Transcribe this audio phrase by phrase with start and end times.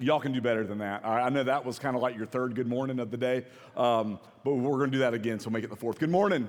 [0.00, 1.04] Y'all can do better than that.
[1.04, 3.18] All right, I know that was kind of like your third good morning of the
[3.18, 3.44] day,
[3.76, 5.98] um, but we're going to do that again, so make it the fourth.
[5.98, 6.48] Good morning.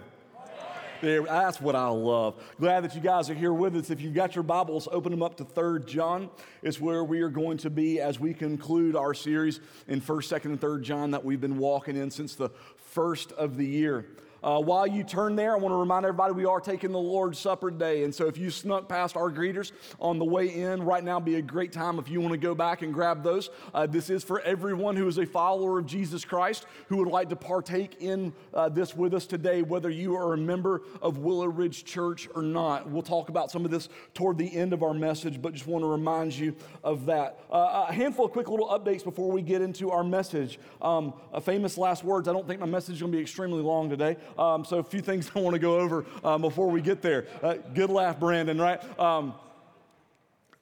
[1.02, 2.42] There, that's what I love.
[2.62, 3.90] Glad that you guys are here with us.
[3.90, 6.30] If you've got your Bibles, open them up to 3rd John.
[6.64, 10.46] It's where we are going to be as we conclude our series in 1st, 2nd,
[10.46, 14.06] and 3rd John that we've been walking in since the first of the year.
[14.44, 17.38] Uh, while you turn there, I want to remind everybody we are taking the Lord's
[17.38, 18.04] Supper today.
[18.04, 21.36] And so if you snuck past our greeters on the way in, right now be
[21.36, 23.52] a great time if you want to go back and grab those.
[23.72, 27.30] Uh, this is for everyone who is a follower of Jesus Christ who would like
[27.30, 31.46] to partake in uh, this with us today, whether you are a member of Willow
[31.46, 32.90] Ridge Church or not.
[32.90, 35.84] We'll talk about some of this toward the end of our message, but just want
[35.84, 37.40] to remind you of that.
[37.52, 40.60] Uh, a handful of quick little updates before we get into our message.
[40.82, 42.28] Um, famous last words.
[42.28, 44.18] I don't think my message is going to be extremely long today.
[44.38, 47.28] Um, so a few things I want to go over um, before we get there.
[47.42, 48.82] Uh, good laugh, Brandon, right?
[49.00, 49.34] Um,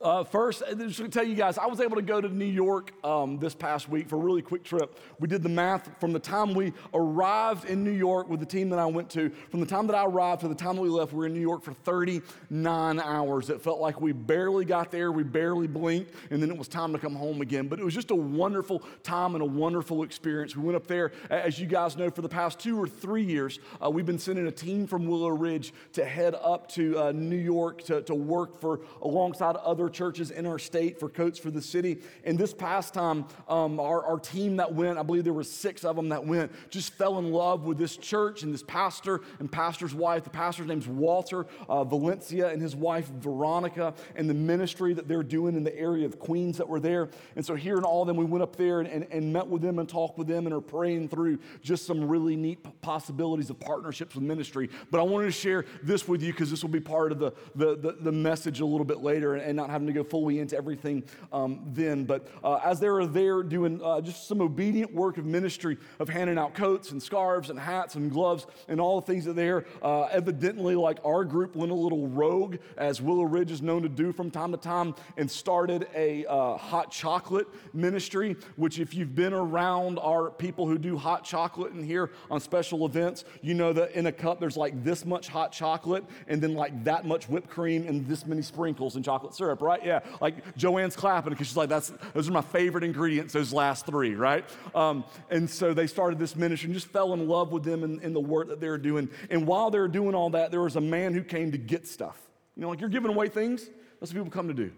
[0.02, 2.94] uh, first, just to tell you guys, I was able to go to New York
[3.04, 4.98] um, this past week for a really quick trip.
[5.20, 8.70] We did the math from the time we arrived in New York with the team
[8.70, 10.88] that I went to, from the time that I arrived to the time that we
[10.88, 13.50] left, we were in New York for 39 hours.
[13.50, 16.94] It felt like we barely got there, we barely blinked, and then it was time
[16.94, 17.68] to come home again.
[17.68, 20.56] But it was just a wonderful time and a wonderful experience.
[20.56, 23.60] We went up there, as you guys know, for the past two or three years,
[23.84, 27.36] uh, we've been sending a team from Willow Ridge to head up to uh, New
[27.36, 31.62] York to, to work for alongside other churches in our state for Coats for the
[31.62, 32.02] City.
[32.24, 35.84] And this past time, um, our, our team that went, I believe there were six
[35.84, 39.52] of them that went, just fell in love with this church and this pastor and
[39.52, 40.24] pastor's wife.
[40.24, 45.24] The pastor's name's Walter uh, Valencia and his wife Veronica and the ministry that they're
[45.24, 47.10] doing in the area of Queens that were there.
[47.36, 49.62] And so hearing all of them, we went up there and, and, and met with
[49.62, 53.60] them and talked with them and are praying through just some really neat possibilities of
[53.60, 54.70] partnerships with ministry.
[54.92, 57.32] But I wanted to share this with you because this will be part of the,
[57.56, 60.04] the, the, the message a little bit later and, and not have having to go
[60.04, 62.04] fully into everything um, then.
[62.04, 66.10] But uh, as they were there doing uh, just some obedient work of ministry of
[66.10, 69.66] handing out coats and scarves and hats and gloves and all the things that there,
[69.82, 73.90] uh, evidently, like our group went a little rogue, as Willow Ridge is known to
[73.90, 78.36] do from time to time, and started a uh, hot chocolate ministry.
[78.58, 82.86] Which, if you've been around our people who do hot chocolate in here on special
[82.86, 86.56] events, you know that in a cup there's like this much hot chocolate and then
[86.56, 89.69] like that much whipped cream and this many sprinkles and chocolate syrup, right?
[89.70, 89.86] Right?
[89.86, 93.86] Yeah, like Joanne's clapping because she's like, that's, those are my favorite ingredients, those last
[93.86, 94.44] three, right?
[94.74, 98.02] Um, and so they started this ministry and just fell in love with them and,
[98.02, 99.10] in the work that they were doing.
[99.30, 101.88] And while they were doing all that, there was a man who came to get
[101.88, 102.18] stuff.
[102.56, 103.70] You know, like you're giving away things,
[104.00, 104.72] that's what people come to do.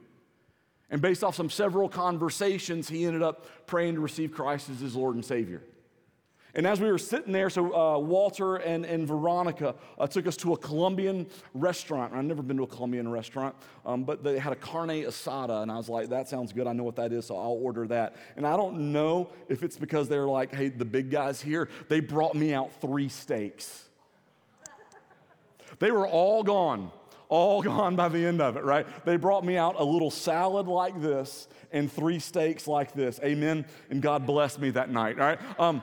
[0.90, 4.94] And based off some several conversations, he ended up praying to receive Christ as his
[4.94, 5.64] Lord and Savior.
[6.54, 10.36] And as we were sitting there, so uh, Walter and, and Veronica uh, took us
[10.38, 12.14] to a Colombian restaurant.
[12.14, 15.72] I've never been to a Colombian restaurant, um, but they had a carne asada, and
[15.72, 16.68] I was like, that sounds good.
[16.68, 18.16] I know what that is, so I'll order that.
[18.36, 22.02] And I don't know if it's because they're like, hey, the big guys here, they
[22.02, 23.86] brought me out three steaks.
[25.80, 26.92] They were all gone,
[27.30, 28.86] all gone by the end of it, right?
[29.06, 33.20] They brought me out a little salad like this and three steaks like this.
[33.24, 33.66] Amen.
[33.90, 35.40] And God blessed me that night, all right?
[35.60, 35.82] Um,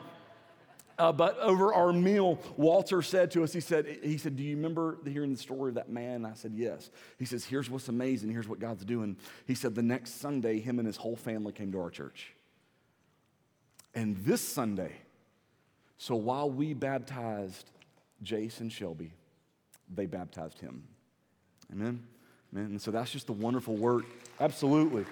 [0.99, 4.55] uh, but over our meal, Walter said to us, he said, he said, do you
[4.55, 6.25] remember hearing the story of that man?
[6.25, 6.91] I said, yes.
[7.17, 8.29] He says, here's what's amazing.
[8.29, 9.17] Here's what God's doing.
[9.47, 12.33] He said, the next Sunday, him and his whole family came to our church.
[13.95, 14.91] And this Sunday,
[15.97, 17.71] so while we baptized
[18.29, 19.13] and Shelby,
[19.95, 20.83] they baptized him.
[21.71, 22.03] Amen?
[22.53, 22.65] Amen.
[22.65, 24.03] And so that's just a wonderful work.
[24.39, 25.05] Absolutely.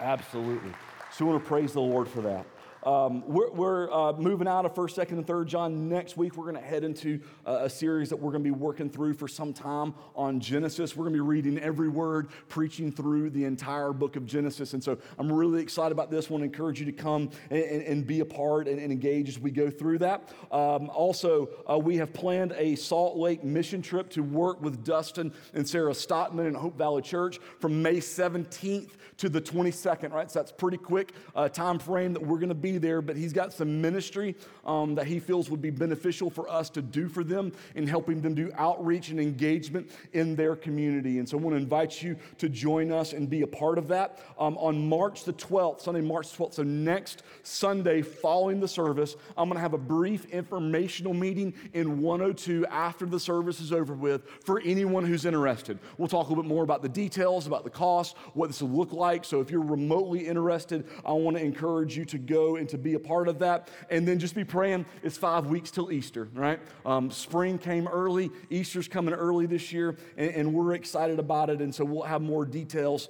[0.00, 0.72] Absolutely.
[1.12, 2.46] So we want to praise the Lord for that.
[2.88, 5.90] Um, we're, we're uh, moving out of 1st, 2nd, and 3rd John.
[5.90, 8.58] Next week, we're going to head into uh, a series that we're going to be
[8.58, 10.96] working through for some time on Genesis.
[10.96, 14.72] We're going to be reading every word, preaching through the entire book of Genesis.
[14.72, 16.30] And so I'm really excited about this.
[16.30, 18.90] I want to encourage you to come and, and, and be a part and, and,
[18.90, 20.32] engage as we go through that.
[20.50, 25.34] Um, also, uh, we have planned a Salt Lake mission trip to work with Dustin
[25.52, 30.30] and Sarah Stottman and Hope Valley Church from May 17th to the 22nd, right?
[30.30, 33.32] So that's pretty quick uh, time frame that we're going to be there, but he's
[33.32, 34.34] got some ministry
[34.64, 38.20] um, that he feels would be beneficial for us to do for them in helping
[38.20, 41.18] them do outreach and engagement in their community.
[41.18, 43.88] And so I want to invite you to join us and be a part of
[43.88, 44.18] that.
[44.38, 49.48] Um, on March the 12th, Sunday, March 12th, so next Sunday following the service, I'm
[49.48, 54.22] going to have a brief informational meeting in 102 after the service is over with
[54.44, 55.78] for anyone who's interested.
[55.96, 58.70] We'll talk a little bit more about the details, about the cost, what this will
[58.70, 59.24] look like.
[59.24, 62.94] So if you're remotely interested, I want to encourage you to go and to be
[62.94, 63.68] a part of that.
[63.90, 64.86] And then just be praying.
[65.02, 66.60] It's five weeks till Easter, right?
[66.84, 71.60] Um, spring came early, Easter's coming early this year, and, and we're excited about it.
[71.60, 73.08] And so we'll have more details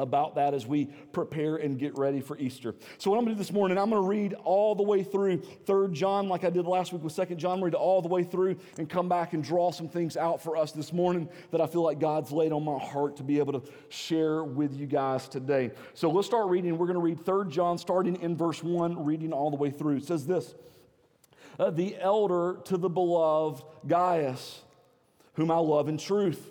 [0.00, 2.74] about that as we prepare and get ready for Easter.
[2.98, 5.02] So what I'm going to do this morning, I'm going to read all the way
[5.02, 8.24] through 3 John like I did last week with 2 John, read all the way
[8.24, 11.66] through and come back and draw some things out for us this morning that I
[11.66, 15.28] feel like God's laid on my heart to be able to share with you guys
[15.28, 15.70] today.
[15.94, 16.76] So let's start reading.
[16.78, 19.96] We're going to read 3 John starting in verse 1, reading all the way through.
[19.96, 20.54] It says this,
[21.58, 24.62] uh, the elder to the beloved Gaius,
[25.34, 26.50] whom I love in truth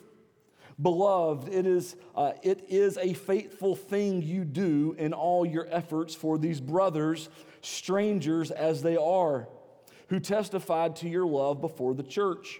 [0.81, 6.15] Beloved, it is, uh, it is a faithful thing you do in all your efforts
[6.15, 7.29] for these brothers,
[7.61, 9.47] strangers as they are,
[10.07, 12.59] who testified to your love before the church.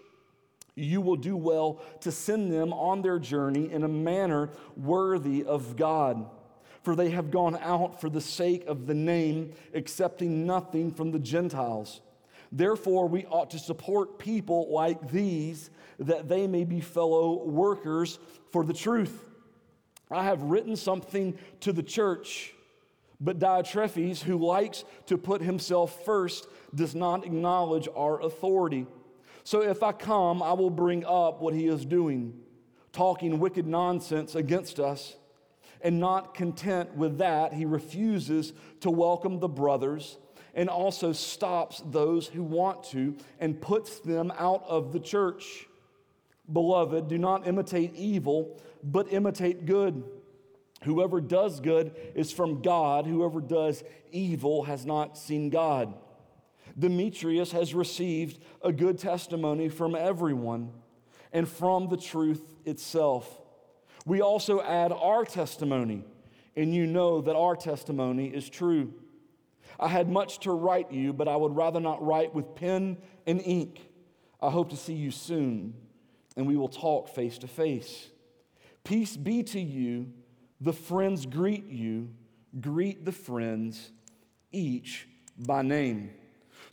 [0.75, 5.75] You will do well to send them on their journey in a manner worthy of
[5.75, 6.29] God.
[6.83, 11.19] For they have gone out for the sake of the name, accepting nothing from the
[11.19, 12.01] Gentiles.
[12.51, 15.69] Therefore, we ought to support people like these
[15.99, 18.19] that they may be fellow workers
[18.51, 19.25] for the truth.
[20.09, 22.53] I have written something to the church,
[23.21, 28.85] but Diotrephes, who likes to put himself first, does not acknowledge our authority.
[29.43, 32.33] So if I come, I will bring up what he is doing,
[32.91, 35.15] talking wicked nonsense against us.
[35.83, 40.17] And not content with that, he refuses to welcome the brothers
[40.53, 45.67] and also stops those who want to and puts them out of the church.
[46.51, 50.03] Beloved, do not imitate evil, but imitate good.
[50.83, 55.93] Whoever does good is from God, whoever does evil has not seen God.
[56.77, 60.71] Demetrius has received a good testimony from everyone
[61.31, 63.39] and from the truth itself.
[64.05, 66.03] We also add our testimony,
[66.55, 68.93] and you know that our testimony is true.
[69.81, 73.41] I had much to write you, but I would rather not write with pen and
[73.41, 73.81] ink.
[74.39, 75.73] I hope to see you soon
[76.35, 78.09] and we will talk face to face.
[78.83, 80.11] Peace be to you.
[80.59, 82.09] The friends greet you.
[82.59, 83.91] Greet the friends,
[84.51, 85.07] each
[85.37, 86.11] by name.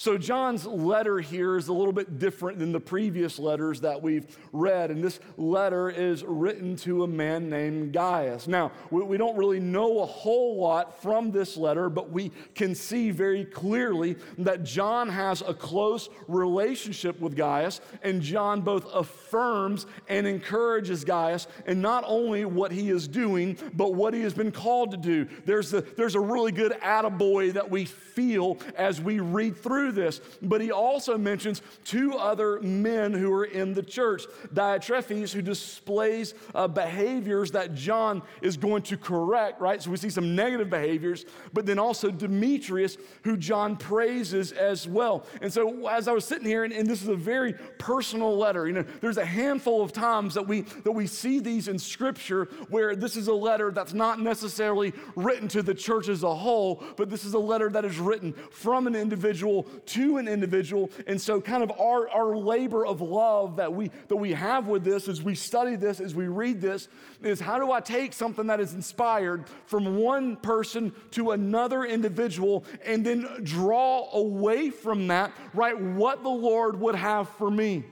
[0.01, 4.39] So, John's letter here is a little bit different than the previous letters that we've
[4.53, 4.93] read.
[4.93, 8.47] And this letter is written to a man named Gaius.
[8.47, 13.11] Now, we, don't really know a whole lot from this letter, but we can see
[13.11, 17.81] very clearly that John has a close relationship with Gaius.
[18.05, 23.95] And John both affirms and encourages Gaius in not only what he is doing, but
[23.95, 25.27] what he has been called to do.
[25.45, 30.03] There's a, there's a really good attaboy that we feel as we read through through
[30.03, 30.21] this.
[30.43, 36.35] But he also mentions two other men who are in the church Diotrephes, who displays
[36.55, 39.83] uh, behaviors that John is going to correct, right?
[39.83, 45.25] So we see some negative behaviors, but then also Demetrius, who John praises as well.
[45.41, 48.67] And so as I was sitting here, and, and this is a very personal letter,
[48.67, 52.47] you know, there's a handful of times that we that we see these in scripture
[52.69, 56.83] where this is a letter that's not necessarily written to the church as a whole,
[56.97, 60.91] but this is a letter that is written from an individual to an individual.
[61.07, 64.85] And so, kind of our, our labor of love that we, that we have with
[64.85, 66.89] this as we study this, as we read this,
[67.23, 72.65] is how do I take something that is inspired from one person to another individual
[72.85, 77.85] and then draw away from that, right, what the Lord would have for me?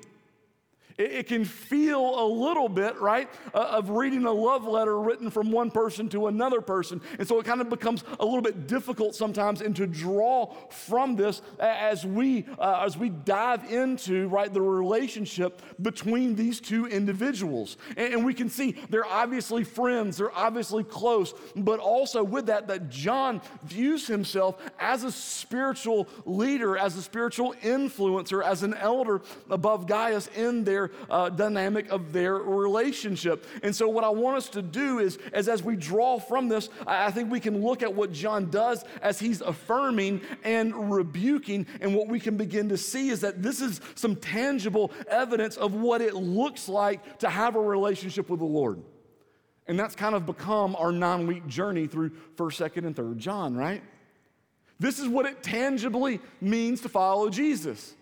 [0.98, 5.30] It, it can feel a little bit, right, uh, of reading a love letter written
[5.30, 7.00] from one person to another person.
[7.18, 11.16] And so it kind of becomes a little bit difficult sometimes and to draw from
[11.16, 17.76] this as we, uh, as we dive into, right, the relationship between these two individuals.
[17.96, 22.68] And, and we can see they're obviously friends, they're obviously close, but also with that,
[22.68, 29.22] that John views himself as a spiritual leader, as a spiritual influencer, as an elder
[29.50, 33.46] above Gaius in their uh, dynamic of their relationship.
[33.62, 36.68] And so, what I want us to do is, is as we draw from this,
[36.86, 41.66] I think we can look at what John does as he's affirming and rebuking.
[41.80, 45.74] And what we can begin to see is that this is some tangible evidence of
[45.74, 48.82] what it looks like to have a relationship with the Lord.
[49.68, 53.56] And that's kind of become our nine week journey through 1st, 2nd, and 3rd John,
[53.56, 53.82] right?
[54.78, 57.94] This is what it tangibly means to follow Jesus.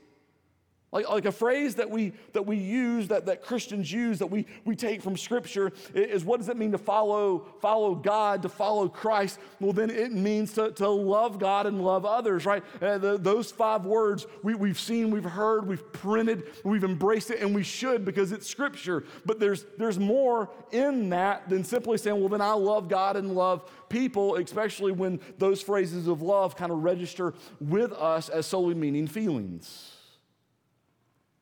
[0.95, 4.47] Like, like a phrase that we, that we use, that, that Christians use, that we,
[4.65, 8.89] we take from Scripture is what does it mean to follow, follow God, to follow
[8.89, 9.41] Christ?
[9.59, 12.63] Well, then it means to, to love God and love others, right?
[12.81, 17.41] Uh, the, those five words we, we've seen, we've heard, we've printed, we've embraced it,
[17.41, 19.03] and we should because it's Scripture.
[19.27, 23.35] But there's, there's more in that than simply saying, well, then I love God and
[23.35, 28.75] love people, especially when those phrases of love kind of register with us as solely
[28.75, 29.94] meaning feelings.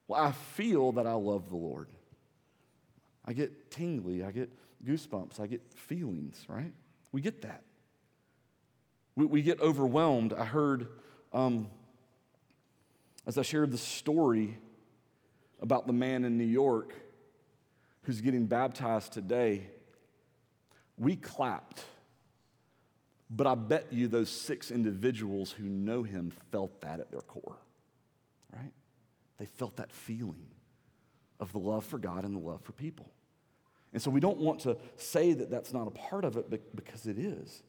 [0.09, 1.89] Well, I feel that I love the Lord.
[3.25, 4.51] I get tingly, I get
[4.85, 6.73] goosebumps, I get feelings, right?
[7.13, 7.63] We get that.
[9.15, 10.33] We, we get overwhelmed.
[10.33, 10.89] I heard,
[11.33, 11.69] um,
[13.27, 14.59] as I shared the story
[15.61, 16.95] about the man in New York
[18.03, 19.69] who's getting baptized today,
[20.99, 21.85] we clapped.
[23.31, 27.57] But I bet you those six individuals who know him felt that at their core?
[29.43, 30.47] They felt that feeling
[31.41, 33.11] of the love for God and the love for people.
[33.93, 37.09] And so we don't want to say that that's not a part of it because
[37.09, 37.65] it is.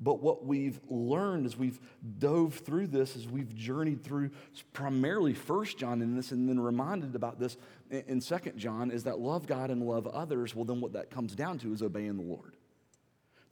[0.00, 1.78] But what we've learned as we've
[2.18, 4.30] dove through this, as we've journeyed through
[4.72, 7.58] primarily First John in this, and then reminded about this
[7.90, 10.56] in Second John, is that love God and love others.
[10.56, 12.56] Well, then what that comes down to is obeying the Lord.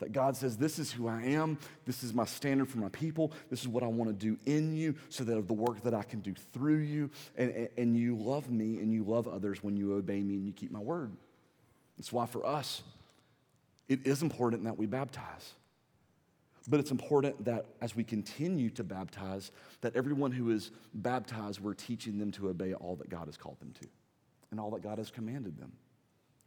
[0.01, 1.59] That God says, This is who I am.
[1.85, 3.33] This is my standard for my people.
[3.49, 5.95] This is what I want to do in you so that of the work that
[5.95, 7.11] I can do through you.
[7.37, 10.47] And, and, and you love me and you love others when you obey me and
[10.47, 11.13] you keep my word.
[11.97, 12.83] That's why for us,
[13.89, 15.53] it is important that we baptize.
[16.69, 21.75] But it's important that as we continue to baptize, that everyone who is baptized, we're
[21.75, 23.89] teaching them to obey all that God has called them to
[24.51, 25.73] and all that God has commanded them.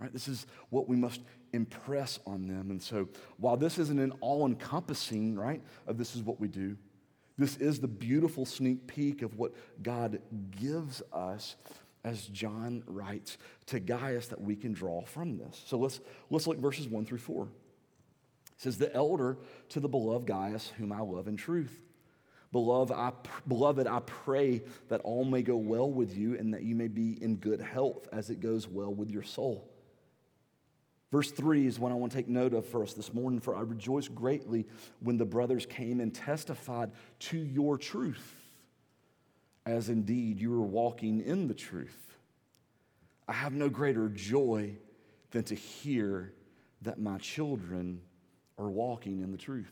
[0.03, 0.11] Right?
[0.11, 1.21] This is what we must
[1.53, 2.71] impress on them.
[2.71, 3.07] And so,
[3.37, 6.75] while this isn't an all encompassing, right, of this is what we do,
[7.37, 10.19] this is the beautiful sneak peek of what God
[10.59, 11.55] gives us
[12.03, 15.63] as John writes to Gaius that we can draw from this.
[15.65, 17.45] So let's, let's look verses 1 through 4.
[17.45, 17.49] It
[18.57, 19.37] says, The elder
[19.69, 21.81] to the beloved Gaius, whom I love in truth.
[22.51, 23.13] Beloved I,
[23.47, 27.23] beloved, I pray that all may go well with you and that you may be
[27.23, 29.69] in good health as it goes well with your soul
[31.13, 33.39] Verse 3 is what I want to take note of for us this morning.
[33.39, 34.65] For I rejoice greatly
[34.99, 38.33] when the brothers came and testified to your truth,
[39.67, 42.15] as indeed you were walking in the truth.
[43.27, 44.75] I have no greater joy
[45.29, 46.33] than to hear
[46.81, 48.01] that my children
[48.57, 49.71] are walking in the truth.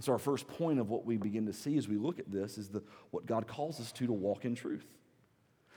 [0.00, 2.56] So, our first point of what we begin to see as we look at this
[2.56, 4.86] is the, what God calls us to to walk in truth.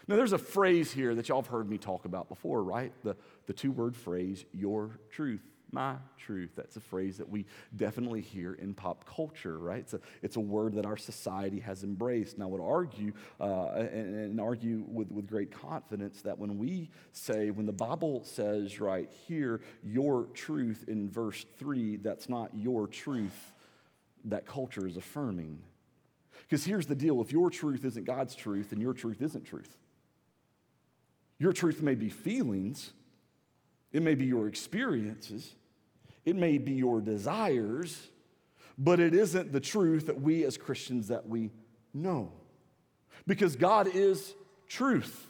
[0.09, 2.91] Now, there's a phrase here that y'all have heard me talk about before, right?
[3.03, 6.49] The, the two word phrase, your truth, my truth.
[6.55, 9.81] That's a phrase that we definitely hear in pop culture, right?
[9.81, 12.33] It's a, it's a word that our society has embraced.
[12.33, 16.89] And I would argue, uh, and, and argue with, with great confidence, that when we
[17.11, 22.87] say, when the Bible says right here, your truth in verse 3, that's not your
[22.87, 23.53] truth,
[24.25, 25.59] that culture is affirming.
[26.47, 29.77] Because here's the deal if your truth isn't God's truth, then your truth isn't truth.
[31.39, 32.91] Your truth may be feelings,
[33.91, 35.55] it may be your experiences,
[36.25, 38.09] it may be your desires,
[38.77, 41.51] but it isn't the truth that we as Christians that we
[41.93, 42.31] know.
[43.25, 44.35] Because God is
[44.67, 45.27] truth.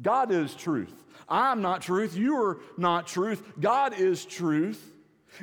[0.00, 0.94] God is truth.
[1.28, 2.16] I'm not truth.
[2.16, 3.42] You're not truth.
[3.60, 4.93] God is truth.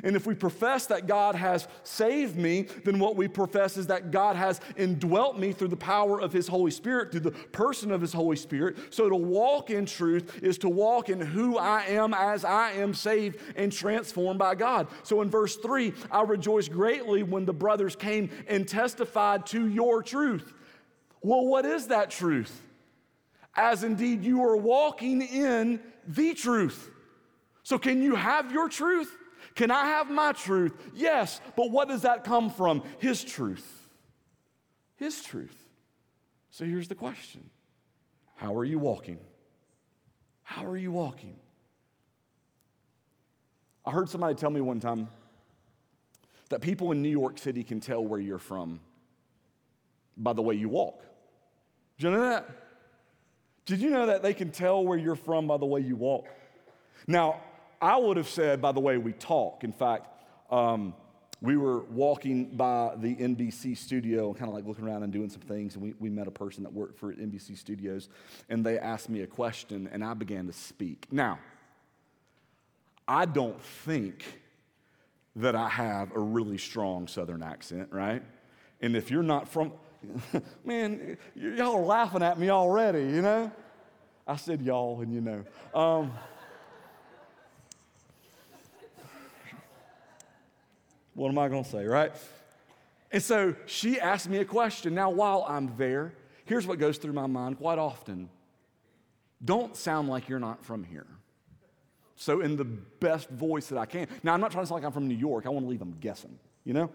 [0.02, 4.10] And if we profess that God has saved me, then what we profess is that
[4.10, 8.00] God has indwelt me through the power of His Holy Spirit, through the person of
[8.00, 8.76] His Holy Spirit.
[8.90, 12.94] So to walk in truth is to walk in who I am as I am
[12.94, 14.88] saved and transformed by God.
[15.02, 20.02] So in verse 3, I rejoice greatly when the brothers came and testified to your
[20.02, 20.52] truth.
[21.20, 22.62] Well, what is that truth?
[23.54, 26.90] as indeed you are walking in the truth.
[27.62, 29.16] So, can you have your truth?
[29.54, 30.72] Can I have my truth?
[30.94, 32.82] Yes, but what does that come from?
[32.98, 33.88] His truth.
[34.96, 35.56] His truth.
[36.50, 37.48] So, here's the question
[38.36, 39.18] How are you walking?
[40.42, 41.36] How are you walking?
[43.84, 45.08] I heard somebody tell me one time
[46.50, 48.80] that people in New York City can tell where you're from
[50.16, 51.02] by the way you walk.
[51.98, 52.48] Did you know that?
[53.64, 56.26] Did you know that they can tell where you're from by the way you walk?
[57.06, 57.40] Now,
[57.82, 59.64] I would have said by the way we talk.
[59.64, 60.08] In fact,
[60.50, 60.94] um,
[61.40, 65.40] we were walking by the NBC studio kind of like looking around and doing some
[65.40, 68.08] things, and we, we met a person that worked for NBC Studios,
[68.48, 71.08] and they asked me a question, and I began to speak.
[71.10, 71.40] Now,
[73.08, 74.40] I don't think
[75.34, 78.22] that I have a really strong Southern accent, right?
[78.80, 79.72] And if you're not from,
[80.64, 83.50] man, y'all are laughing at me already, you know?
[84.28, 85.44] I said y'all, and you know.
[85.74, 86.12] Um,
[91.14, 92.12] what am I going to say, right?
[93.10, 94.94] And so she asked me a question.
[94.94, 96.14] Now, while I'm there,
[96.44, 98.28] here's what goes through my mind quite often
[99.44, 101.06] don't sound like you're not from here.
[102.14, 104.06] So, in the best voice that I can.
[104.22, 105.46] Now, I'm not trying to sound like I'm from New York.
[105.46, 106.90] I want to leave them guessing, you know?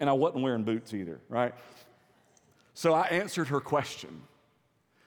[0.00, 1.54] And I wasn't wearing boots either, right?
[2.74, 4.22] So I answered her question.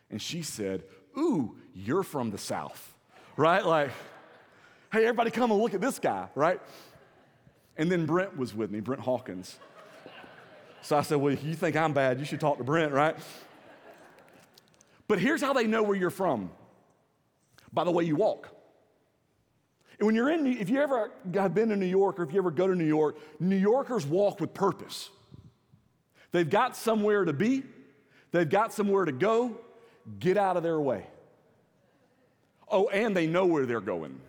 [0.09, 0.83] And she said,
[1.17, 2.93] Ooh, you're from the South,
[3.35, 3.65] right?
[3.65, 3.89] Like,
[4.93, 6.61] hey, everybody come and look at this guy, right?
[7.77, 9.57] And then Brent was with me, Brent Hawkins.
[10.81, 13.15] So I said, Well, you think I'm bad, you should talk to Brent, right?
[15.07, 16.49] But here's how they know where you're from
[17.71, 18.49] by the way you walk.
[19.99, 22.39] And when you're in, if you ever have been to New York or if you
[22.39, 25.09] ever go to New York, New Yorkers walk with purpose.
[26.31, 27.63] They've got somewhere to be,
[28.31, 29.57] they've got somewhere to go.
[30.19, 31.07] Get out of their way.
[32.69, 34.19] Oh, and they know where they're going.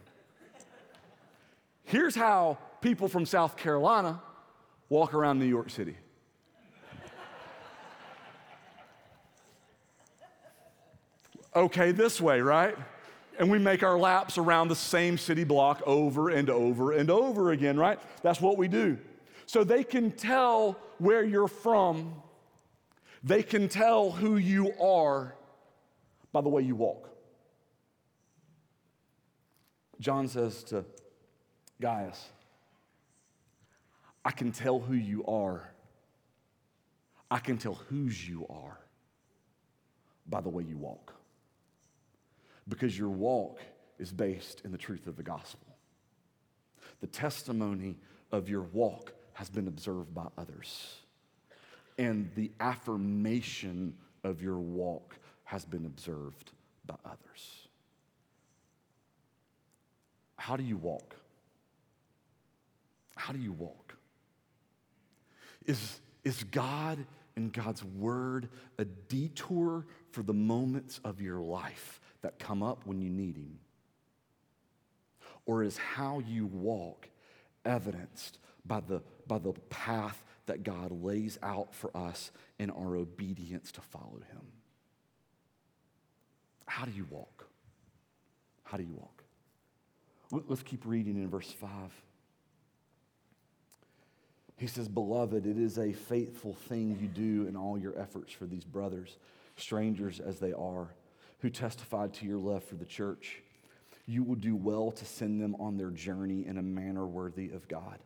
[1.84, 4.20] Here's how people from South Carolina
[4.88, 5.96] walk around New York City.
[11.54, 12.76] Okay, this way, right?
[13.38, 17.52] And we make our laps around the same city block over and over and over
[17.52, 17.98] again, right?
[18.22, 18.98] That's what we do.
[19.46, 22.22] So they can tell where you're from,
[23.22, 25.34] they can tell who you are
[26.32, 27.08] by the way you walk.
[29.98, 30.84] John says to
[31.80, 32.28] Gaius,
[34.26, 35.70] I can tell who you are.
[37.30, 38.76] I can tell whose you are
[40.28, 41.14] by the way you walk.
[42.66, 43.60] Because your walk
[44.00, 45.68] is based in the truth of the gospel.
[47.00, 47.98] The testimony
[48.32, 50.96] of your walk has been observed by others.
[51.96, 56.50] And the affirmation of your walk has been observed
[56.84, 57.68] by others.
[60.36, 61.14] How do you walk?
[63.14, 63.86] How do you walk?
[65.66, 67.04] Is, is God
[67.36, 68.48] and God's word
[68.78, 73.58] a detour for the moments of your life that come up when you need Him?
[75.44, 77.08] Or is how you walk
[77.64, 83.72] evidenced by the, by the path that God lays out for us in our obedience
[83.72, 84.42] to follow Him?
[86.66, 87.46] How do you walk?
[88.64, 89.22] How do you walk?
[90.48, 91.70] Let's keep reading in verse 5.
[94.56, 98.46] He says, Beloved, it is a faithful thing you do in all your efforts for
[98.46, 99.18] these brothers,
[99.56, 100.88] strangers as they are,
[101.40, 103.42] who testified to your love for the church.
[104.06, 107.68] You will do well to send them on their journey in a manner worthy of
[107.68, 107.98] God.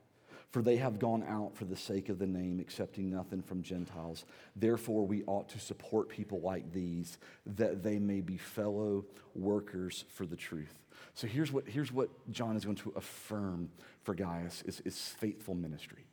[0.51, 4.25] For they have gone out for the sake of the name, accepting nothing from Gentiles.
[4.57, 9.05] Therefore, we ought to support people like these, that they may be fellow
[9.37, 10.75] workers for the truth.
[11.15, 13.71] So here's what, here's what John is going to affirm
[14.03, 16.05] for Gaius is, is faithful ministry.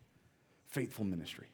[0.78, 1.48] Faithful ministry.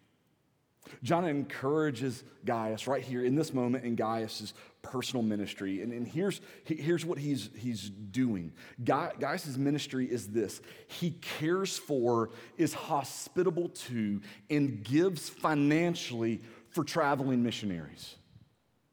[1.01, 5.81] John encourages Gaius right here in this moment in Gaius's personal ministry.
[5.81, 8.51] And, and here's, here's what he's, he's doing
[8.83, 17.41] Gaius's ministry is this he cares for, is hospitable to, and gives financially for traveling
[17.43, 18.15] missionaries.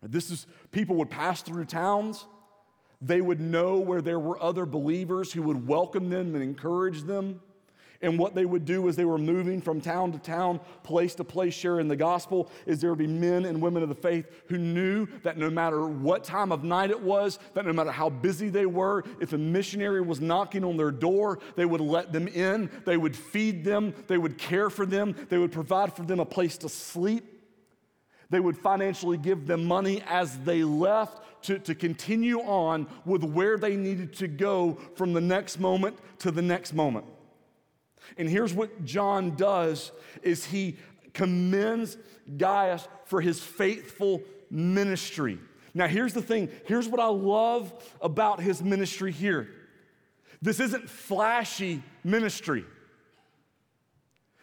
[0.01, 2.25] This is people would pass through towns.
[3.03, 7.41] They would know where there were other believers who would welcome them and encourage them.
[8.03, 11.25] And what they would do as they were moving from town to town, place to
[11.25, 14.57] place, sharing the gospel, is there would be men and women of the faith who
[14.57, 18.49] knew that no matter what time of night it was, that no matter how busy
[18.49, 22.71] they were, if a missionary was knocking on their door, they would let them in,
[22.87, 26.27] they would feed them, they would care for them, they would provide for them a
[26.27, 27.27] place to sleep.
[28.31, 33.59] They would financially give them money as they left to, to continue on with where
[33.59, 37.05] they needed to go from the next moment to the next moment.
[38.17, 39.93] And here's what John does
[40.23, 40.77] is he
[41.15, 41.97] commends
[42.37, 45.39] Gaius for his faithful ministry.
[45.75, 49.49] Now here's the thing, here's what I love about his ministry here.
[50.43, 52.65] This isn't flashy ministry.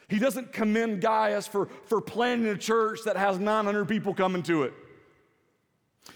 [0.09, 4.63] He doesn't commend Gaius for, for planting a church that has 900 people coming to
[4.63, 4.73] it.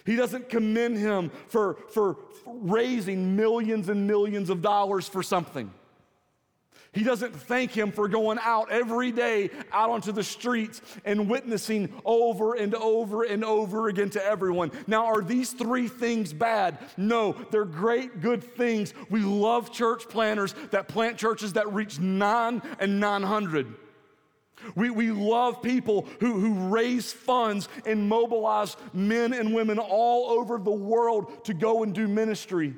[0.05, 5.71] He doesn't commend him for, for raising millions and millions of dollars for something.
[6.93, 11.93] He doesn't thank him for going out every day out onto the streets and witnessing
[12.03, 14.71] over and over and over again to everyone.
[14.87, 16.79] Now, are these three things bad?
[16.97, 18.93] No, they're great, good things.
[19.09, 23.73] We love church planners that plant churches that reach nine and 900.
[24.75, 30.57] We, we love people who, who raise funds and mobilize men and women all over
[30.57, 32.75] the world to go and do ministry.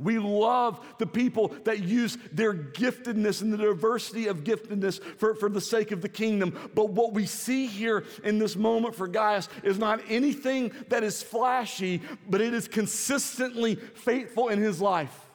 [0.00, 5.48] We love the people that use their giftedness and the diversity of giftedness for, for
[5.48, 6.56] the sake of the kingdom.
[6.74, 11.20] But what we see here in this moment for Gaius is not anything that is
[11.20, 15.26] flashy, but it is consistently faithful in his life.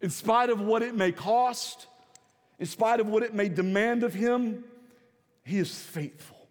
[0.00, 1.88] In spite of what it may cost,
[2.58, 4.64] in spite of what it may demand of him,
[5.44, 6.48] he is faithful.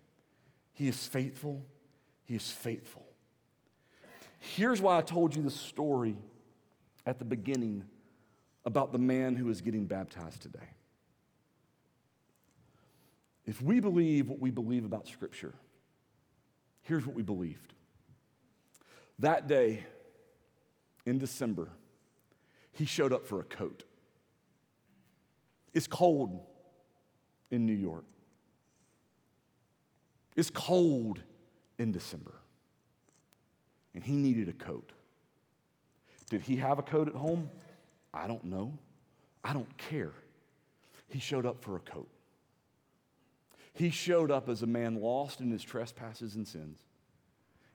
[0.73, 1.65] He is faithful.
[2.25, 3.05] He is faithful.
[4.38, 6.15] Here's why I told you the story
[7.05, 7.83] at the beginning
[8.65, 10.59] about the man who is getting baptized today.
[13.45, 15.53] If we believe what we believe about Scripture,
[16.83, 17.73] here's what we believed.
[19.17, 19.83] That day
[21.05, 21.69] in December,
[22.71, 23.83] he showed up for a coat.
[25.73, 26.39] It's cold
[27.51, 28.05] in New York.
[30.35, 31.21] It's cold
[31.77, 32.35] in December.
[33.93, 34.91] And he needed a coat.
[36.30, 37.50] Did he have a coat at home?
[38.13, 38.78] I don't know.
[39.44, 40.13] I don't care.
[41.08, 42.10] He showed up for a coat.
[43.74, 46.80] He showed up as a man lost in his trespasses and sins.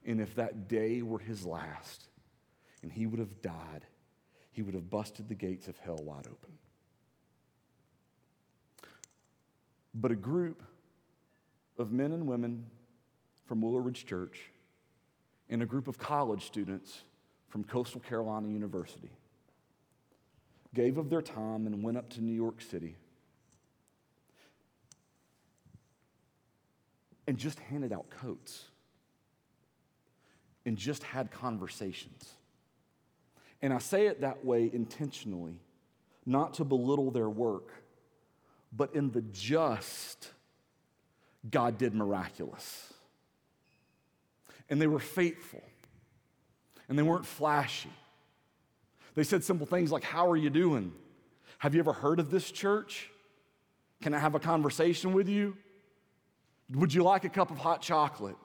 [0.05, 2.07] And if that day were his last
[2.81, 3.85] and he would have died,
[4.51, 6.53] he would have busted the gates of hell wide open.
[9.93, 10.61] But a group
[11.77, 12.65] of men and women
[13.45, 14.51] from Willow Ridge Church
[15.49, 17.03] and a group of college students
[17.49, 19.11] from Coastal Carolina University
[20.73, 22.97] gave of their time and went up to New York City
[27.27, 28.65] and just handed out coats
[30.65, 32.29] and just had conversations.
[33.61, 35.61] And I say it that way intentionally,
[36.25, 37.71] not to belittle their work
[38.75, 40.31] but in the just,
[41.49, 42.93] God did miraculous.
[44.69, 45.63] And they were faithful,
[46.87, 47.91] and they weren't flashy.
[49.15, 50.93] They said simple things like, How are you doing?
[51.59, 53.09] Have you ever heard of this church?
[54.01, 55.55] Can I have a conversation with you?
[56.73, 58.35] Would you like a cup of hot chocolate?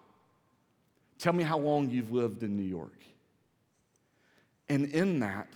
[1.18, 3.05] Tell me how long you've lived in New York.
[4.68, 5.48] And in that,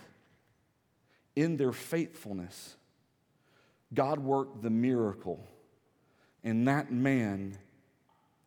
[1.35, 2.75] in their faithfulness,
[3.93, 5.47] God worked the miracle,
[6.43, 7.57] and that man,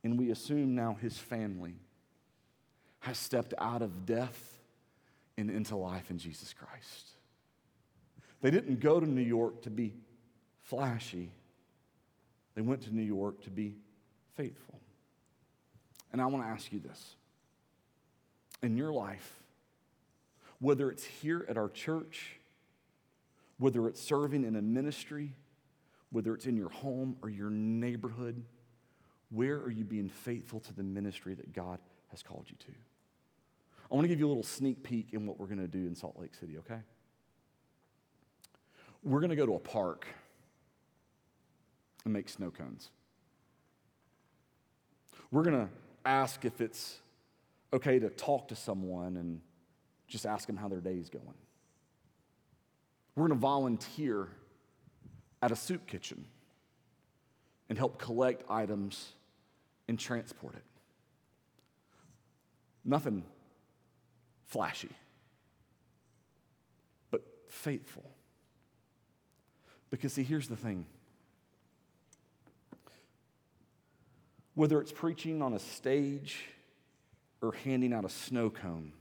[0.04, 1.74] and we assume now his family,
[3.00, 4.58] has stepped out of death
[5.36, 7.10] and into life in Jesus Christ.
[8.40, 9.94] They didn't go to New York to be
[10.62, 11.30] flashy,
[12.54, 13.76] they went to New York to be
[14.36, 14.80] faithful.
[16.12, 17.14] And I want to ask you this
[18.62, 19.40] in your life,
[20.58, 22.38] whether it's here at our church,
[23.58, 25.34] whether it's serving in a ministry,
[26.10, 28.42] whether it's in your home or your neighborhood,
[29.30, 31.78] where are you being faithful to the ministry that God
[32.10, 32.72] has called you to?
[33.90, 35.86] I want to give you a little sneak peek in what we're going to do
[35.86, 36.80] in Salt Lake City, okay?
[39.02, 40.06] We're going to go to a park
[42.04, 42.90] and make snow cones.
[45.30, 45.68] We're going to
[46.04, 46.98] ask if it's
[47.72, 49.40] okay to talk to someone and
[50.06, 51.24] just ask them how their day is going.
[53.14, 54.28] We're going to volunteer
[55.42, 56.24] at a soup kitchen
[57.68, 59.12] and help collect items
[59.88, 60.62] and transport it.
[62.88, 63.22] Nothing
[64.46, 64.88] flashy,
[67.10, 68.10] but faithful.
[69.90, 70.86] Because, see, here's the thing
[74.54, 76.46] whether it's preaching on a stage
[77.42, 78.92] or handing out a snow cone,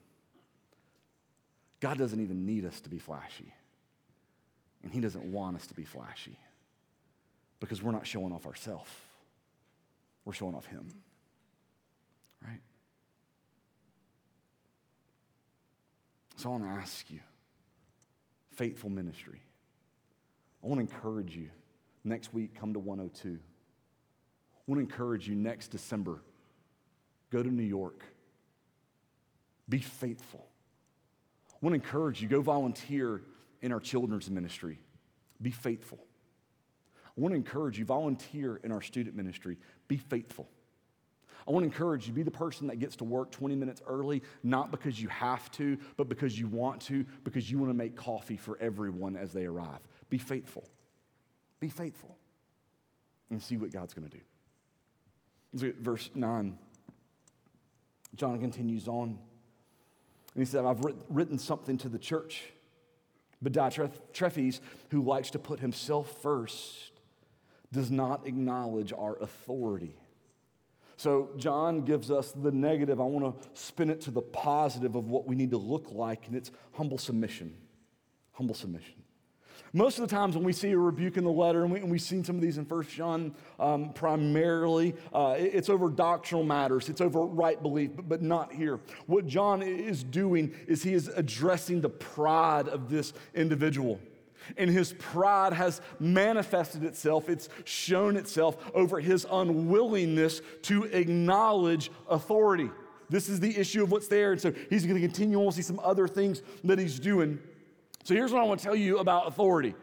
[1.80, 3.54] God doesn't even need us to be flashy.
[4.84, 6.38] And He doesn't want us to be flashy
[7.62, 8.92] because we're not showing off ourselves,
[10.26, 10.90] we're showing off Him.
[16.38, 17.20] So I want to ask you
[18.56, 19.42] faithful ministry.
[20.64, 21.50] I want to encourage you
[22.04, 23.30] next week, come to 102.
[23.30, 26.22] I want to encourage you next December,
[27.32, 28.04] go to New York.
[29.68, 30.46] Be faithful.
[31.50, 33.24] I want to encourage you, go volunteer
[33.62, 34.80] in our children's ministry.
[35.42, 36.00] Be faithful.
[37.06, 39.58] I want to encourage you, volunteer in our student ministry.
[39.88, 40.48] Be faithful.
[41.48, 43.82] I want to encourage you, to be the person that gets to work 20 minutes
[43.88, 47.78] early, not because you have to, but because you want to, because you want to
[47.78, 49.80] make coffee for everyone as they arrive.
[50.10, 50.68] Be faithful.
[51.60, 52.18] Be faithful.
[53.30, 54.24] And see what God's going to do.
[55.54, 56.58] Look at verse 9.
[58.16, 59.18] John continues on.
[60.34, 62.44] And he said, I've written something to the church.
[63.42, 66.92] But Diotrephes, who likes to put himself first,
[67.72, 69.96] does not acknowledge our authority.
[70.98, 73.00] So, John gives us the negative.
[73.00, 76.28] I want to spin it to the positive of what we need to look like,
[76.28, 77.56] and it's humble submission.
[78.34, 78.96] Humble submission.
[79.74, 82.02] Most of the times when we see a rebuke in the letter, and, we, have
[82.02, 87.02] seen some of these in First John um, primarily, uh, it's over doctrinal matters, it's
[87.02, 88.80] over right belief, but, but not here.
[89.06, 94.00] What John is doing is he is addressing the pride of this individual
[94.56, 102.70] and his pride has manifested itself, it's shown itself over his unwillingness to acknowledge authority.
[103.10, 104.32] This is the issue of what's there.
[104.34, 107.40] And so he's going to continue on, see some other things that he's doing.
[108.04, 109.76] So here's what I want to tell you about authority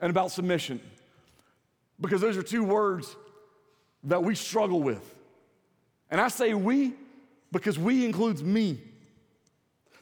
[0.00, 0.80] and about submission,
[2.00, 3.16] because those are two words
[4.04, 5.14] that we struggle with.
[6.10, 6.94] And I say we
[7.50, 8.80] because we includes me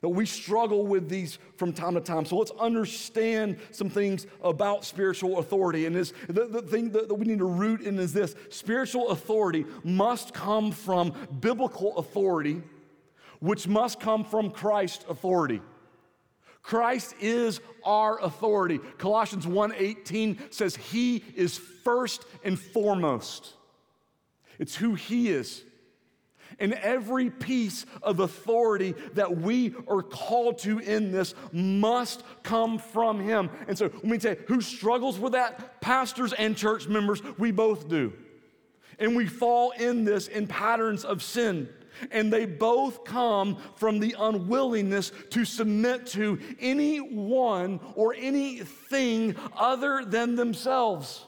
[0.01, 2.25] that we struggle with these from time to time.
[2.25, 5.87] So let's understand some things about spiritual authority.
[5.87, 9.11] And this, the, the thing that, that we need to root in is this spiritual
[9.11, 12.63] authority must come from biblical authority,
[13.41, 15.61] which must come from Christ's authority.
[16.63, 18.81] Christ is our authority.
[18.99, 23.55] Colossians 1:18 says he is first and foremost.
[24.59, 25.63] It's who he is.
[26.59, 33.21] And every piece of authority that we are called to in this must come from
[33.21, 33.51] Him.
[33.69, 35.81] And so let me who struggles with that?
[35.83, 38.13] Pastors and church members, we both do.
[38.99, 41.69] And we fall in this in patterns of sin.
[42.11, 50.37] And they both come from the unwillingness to submit to anyone or anything other than
[50.37, 51.26] themselves.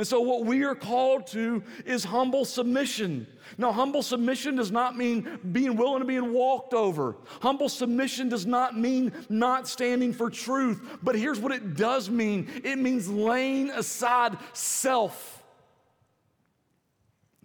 [0.00, 3.26] And so, what we are called to is humble submission.
[3.58, 7.16] Now, humble submission does not mean being willing to be walked over.
[7.42, 10.80] Humble submission does not mean not standing for truth.
[11.02, 15.42] But here's what it does mean it means laying aside self,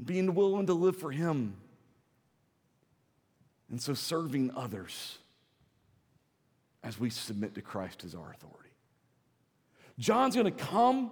[0.01, 1.57] being willing to live for Him.
[3.69, 5.17] And so, serving others
[6.85, 8.69] as we submit to Christ as our authority.
[9.99, 11.11] John's going to come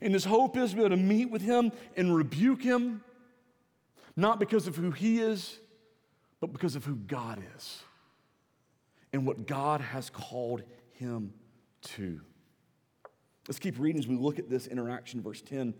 [0.00, 3.02] and his hope is to be able to meet with him and rebuke him,
[4.16, 5.58] not because of who he is,
[6.40, 7.82] but because of who God is
[9.12, 11.34] and what God has called him
[11.82, 12.20] to.
[13.48, 15.74] Let's keep reading as we look at this interaction, verse 10.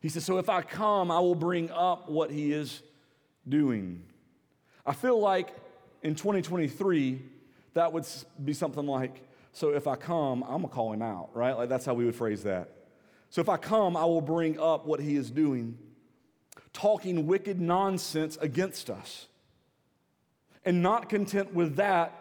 [0.00, 2.82] He says, So if I come, I will bring up what he is
[3.48, 4.02] doing.
[4.86, 5.54] I feel like
[6.02, 7.20] in 2023,
[7.74, 8.06] that would
[8.42, 11.56] be something like, so if I come, I'm going to call him out, right?
[11.56, 12.70] Like that's how we would phrase that.
[13.30, 15.78] So if I come, I will bring up what he is doing,
[16.72, 19.26] talking wicked nonsense against us.
[20.64, 22.19] And not content with that,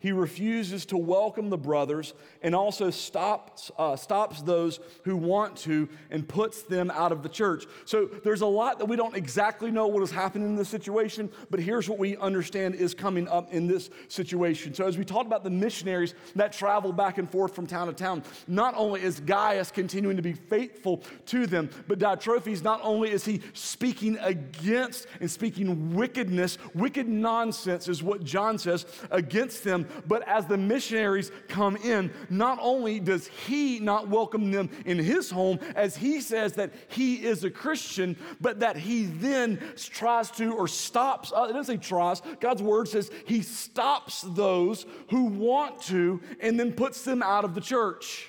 [0.00, 5.88] he refuses to welcome the brothers and also stops, uh, stops those who want to
[6.10, 7.66] and puts them out of the church.
[7.84, 11.30] So there's a lot that we don't exactly know what is happening in this situation,
[11.50, 14.72] but here's what we understand is coming up in this situation.
[14.72, 17.92] So as we talked about the missionaries that travel back and forth from town to
[17.92, 23.10] town, not only is Gaius continuing to be faithful to them, but Diotrephes, not only
[23.10, 29.86] is he speaking against and speaking wickedness, wicked nonsense is what John says, against them,
[30.06, 35.30] but as the missionaries come in, not only does he not welcome them in his
[35.30, 40.52] home, as he says that he is a Christian, but that he then tries to
[40.52, 45.82] or stops, uh, it doesn't say tries, God's word says he stops those who want
[45.82, 48.28] to and then puts them out of the church.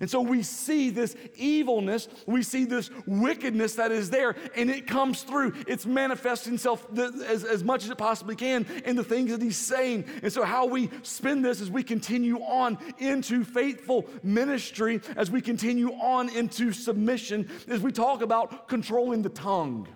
[0.00, 4.86] And so we see this evilness, we see this wickedness that is there, and it
[4.86, 5.54] comes through.
[5.66, 9.56] It's manifesting itself as, as much as it possibly can in the things that he's
[9.56, 10.04] saying.
[10.22, 15.40] And so, how we spend this as we continue on into faithful ministry, as we
[15.40, 19.88] continue on into submission, as we talk about controlling the tongue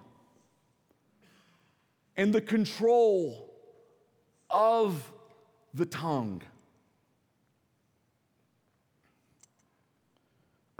[2.16, 3.50] and the control
[4.48, 5.12] of
[5.74, 6.42] the tongue.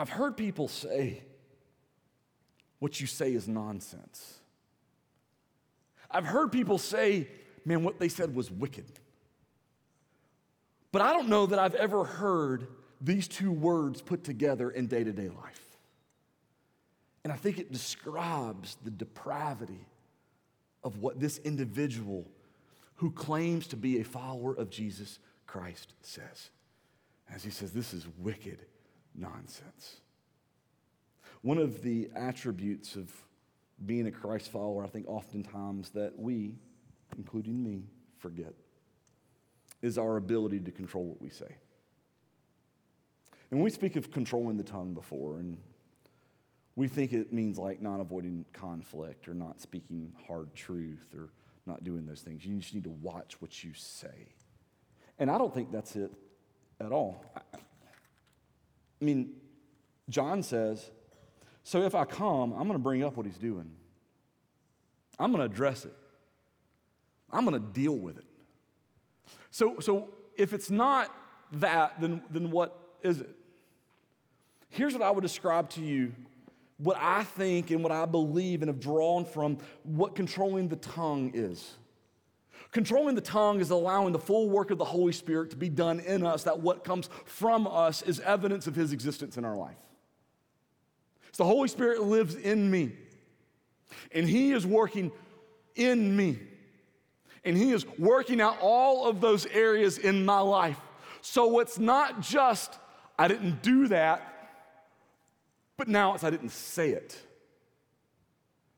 [0.03, 1.23] I've heard people say,
[2.81, 4.41] what you say is nonsense.
[6.11, 7.29] I've heard people say,
[7.65, 8.87] man, what they said was wicked.
[10.91, 12.67] But I don't know that I've ever heard
[13.01, 15.79] these two words put together in day to day life.
[17.23, 19.87] And I think it describes the depravity
[20.83, 22.27] of what this individual
[22.97, 26.51] who claims to be a follower of Jesus Christ says.
[27.33, 28.67] As he says, this is wicked
[29.15, 30.01] nonsense.
[31.43, 33.11] One of the attributes of
[33.85, 36.55] being a Christ follower, I think oftentimes that we,
[37.17, 37.85] including me,
[38.19, 38.55] forget,
[39.81, 41.57] is our ability to control what we say.
[43.51, 45.59] And we speak of controlling the tongue before, and
[46.77, 51.31] we think it means like not avoiding conflict or not speaking hard truth or
[51.67, 52.47] not doing those things.
[52.47, 54.35] You just need to watch what you say.
[55.19, 56.13] And I don't think that's it
[56.81, 57.25] at all.
[59.03, 59.33] I mean,
[60.09, 60.91] John says,
[61.65, 63.69] so if I come, I'm going to bring up what he's doing.
[65.19, 65.95] I'm going to address it.
[67.31, 68.25] I'm going to deal with it.
[69.51, 71.13] So, so if it's not
[71.55, 73.35] that, then, then what is it?
[74.69, 76.13] Here's what I would describe to you
[76.79, 81.31] what I think and what I believe and have drawn from what controlling the tongue
[81.35, 81.77] is.
[82.73, 86.01] Controlling the tongue is allowing the full work of the Holy Spirit to be done
[86.01, 89.77] in us, that what comes from us is evidence of His existence in our life.
[91.33, 92.93] So the Holy Spirit lives in me,
[94.11, 95.13] and He is working
[95.75, 96.39] in me.
[97.45, 100.81] And He is working out all of those areas in my life.
[101.21, 102.79] So it's not just,
[103.19, 104.33] I didn't do that,
[105.77, 107.19] but now it's, I didn't say it.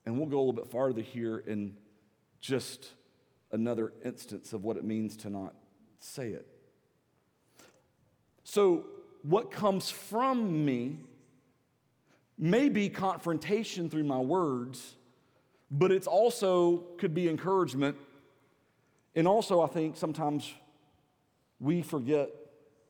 [0.04, 1.76] And we'll go a little bit farther here in
[2.40, 2.88] just
[3.54, 5.54] another instance of what it means to not
[6.00, 6.46] say it.
[8.42, 8.84] So,
[9.22, 10.98] what comes from me
[12.36, 14.96] may be confrontation through my words,
[15.70, 17.96] but it's also could be encouragement.
[19.14, 20.52] And also, I think sometimes
[21.60, 22.28] we forget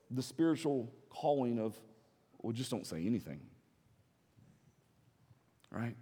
[0.09, 1.73] the spiritual calling of,
[2.41, 3.39] well, just don't say anything.
[5.71, 5.95] Right?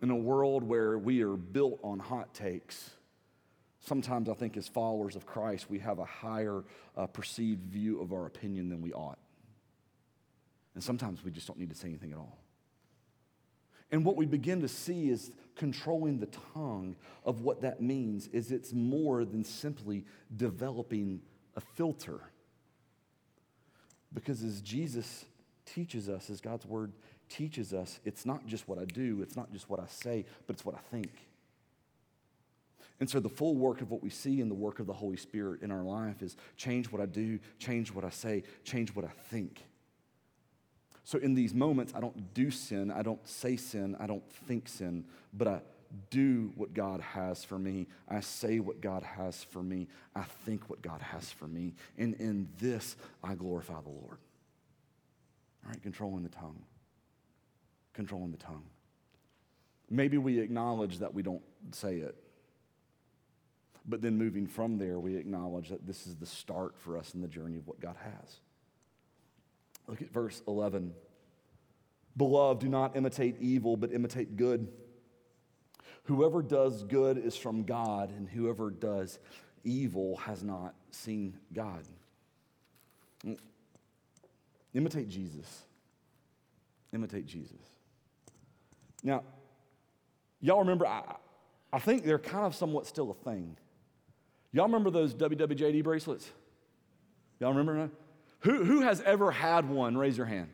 [0.00, 2.90] In a world where we are built on hot takes,
[3.80, 6.64] sometimes I think as followers of Christ, we have a higher
[6.96, 9.18] uh, perceived view of our opinion than we ought.
[10.74, 12.38] And sometimes we just don't need to say anything at all.
[13.90, 18.52] And what we begin to see is controlling the tongue of what that means is
[18.52, 20.04] it's more than simply
[20.36, 21.20] developing
[21.56, 22.20] a filter.
[24.12, 25.24] Because as Jesus
[25.64, 26.92] teaches us, as God's word
[27.28, 30.54] teaches us, it's not just what I do, it's not just what I say, but
[30.54, 31.10] it's what I think.
[33.00, 35.16] And so, the full work of what we see in the work of the Holy
[35.16, 39.04] Spirit in our life is change what I do, change what I say, change what
[39.04, 39.62] I think.
[41.08, 44.68] So in these moments, I don't do sin, I don't say sin, I don't think
[44.68, 45.60] sin, but I
[46.10, 47.86] do what God has for me.
[48.06, 49.88] I say what God has for me.
[50.14, 51.72] I think what God has for me.
[51.96, 54.18] And in this, I glorify the Lord.
[55.64, 56.62] All right, controlling the tongue.
[57.98, 58.62] Controlling the tongue.
[59.90, 62.14] Maybe we acknowledge that we don't say it.
[63.84, 67.22] But then moving from there, we acknowledge that this is the start for us in
[67.22, 68.36] the journey of what God has.
[69.88, 70.94] Look at verse 11.
[72.16, 74.68] Beloved, do not imitate evil, but imitate good.
[76.04, 79.18] Whoever does good is from God, and whoever does
[79.64, 81.82] evil has not seen God.
[84.72, 85.64] Imitate Jesus.
[86.92, 87.58] Imitate Jesus.
[89.02, 89.22] Now,
[90.40, 91.16] y'all remember, I,
[91.72, 93.56] I think they're kind of somewhat still a thing.
[94.52, 96.30] Y'all remember those WWJD bracelets?
[97.40, 97.90] Y'all remember?
[98.40, 99.96] Who, who has ever had one?
[99.96, 100.48] Raise your hand.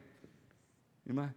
[1.09, 1.33] Anybody?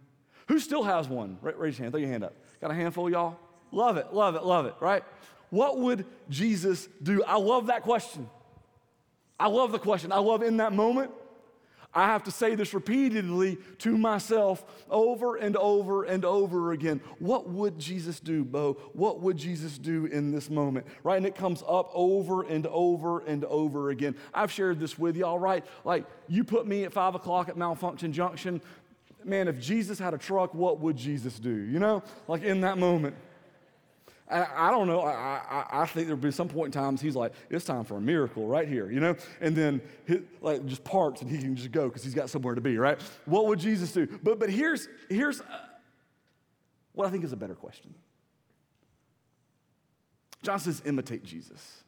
[0.48, 1.38] Who still has one?
[1.42, 1.92] Raise your hand.
[1.92, 2.34] Throw your hand up.
[2.60, 3.36] Got a handful, y'all?
[3.70, 5.04] Love it, love it, love it, right?
[5.50, 7.22] What would Jesus do?
[7.22, 8.28] I love that question.
[9.38, 10.10] I love the question.
[10.10, 11.10] I love in that moment.
[11.94, 17.00] I have to say this repeatedly to myself over and over and over again.
[17.18, 18.74] What would Jesus do, Bo?
[18.92, 20.86] What would Jesus do in this moment?
[21.02, 21.16] Right?
[21.16, 24.14] And it comes up over and over and over again.
[24.34, 25.64] I've shared this with y'all, right?
[25.84, 28.60] Like, you put me at five o'clock at Malfunction Junction.
[29.24, 31.50] Man, if Jesus had a truck, what would Jesus do?
[31.50, 33.16] You know, like in that moment.
[34.30, 35.00] I, I don't know.
[35.00, 37.96] I, I, I, think there'll be some point in times he's like, it's time for
[37.96, 39.16] a miracle right here, you know?
[39.40, 42.54] And then he, like just parks and he can just go because he's got somewhere
[42.54, 43.00] to be, right?
[43.24, 44.06] What would Jesus do?
[44.22, 45.44] But, but here's, here's uh,
[46.92, 47.94] what I think is a better question.
[50.42, 51.82] John says, imitate Jesus.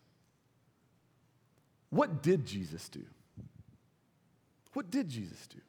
[1.90, 3.04] what did Jesus do?
[4.72, 5.60] What did Jesus do?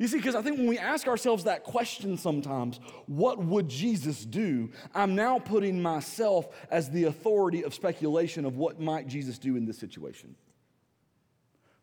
[0.00, 4.24] You see, because I think when we ask ourselves that question sometimes, what would Jesus
[4.24, 4.70] do?
[4.94, 9.66] I'm now putting myself as the authority of speculation of what might Jesus do in
[9.66, 10.36] this situation.